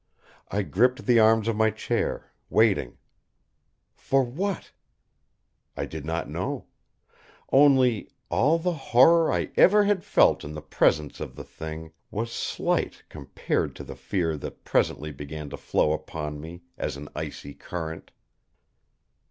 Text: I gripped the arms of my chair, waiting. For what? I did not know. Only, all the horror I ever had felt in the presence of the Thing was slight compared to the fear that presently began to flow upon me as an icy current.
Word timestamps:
I 0.49 0.63
gripped 0.63 1.05
the 1.05 1.19
arms 1.19 1.47
of 1.47 1.55
my 1.55 1.69
chair, 1.69 2.31
waiting. 2.49 2.97
For 3.93 4.23
what? 4.23 4.71
I 5.77 5.85
did 5.85 6.05
not 6.07 6.27
know. 6.27 6.65
Only, 7.51 8.09
all 8.27 8.57
the 8.57 8.73
horror 8.73 9.31
I 9.31 9.51
ever 9.55 9.83
had 9.83 10.03
felt 10.03 10.43
in 10.43 10.53
the 10.55 10.61
presence 10.63 11.19
of 11.19 11.35
the 11.35 11.43
Thing 11.43 11.91
was 12.09 12.31
slight 12.31 13.03
compared 13.09 13.75
to 13.75 13.83
the 13.83 13.95
fear 13.95 14.37
that 14.37 14.63
presently 14.63 15.11
began 15.11 15.51
to 15.51 15.57
flow 15.57 15.93
upon 15.93 16.41
me 16.41 16.63
as 16.79 16.97
an 16.97 17.07
icy 17.15 17.53
current. 17.53 18.09